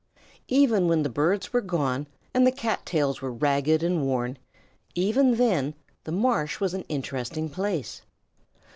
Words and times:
Even 0.47 0.87
when 0.87 1.03
the 1.03 1.11
birds 1.11 1.53
were 1.53 1.61
gone 1.61 2.07
and 2.33 2.47
the 2.47 2.51
cat 2.51 2.87
tails 2.87 3.21
were 3.21 3.31
ragged 3.31 3.83
and 3.83 4.01
worn 4.03 4.39
even 4.95 5.35
then, 5.35 5.75
the 6.05 6.11
marsh 6.11 6.59
was 6.59 6.73
an 6.73 6.85
interesting 6.89 7.47
place. 7.51 8.01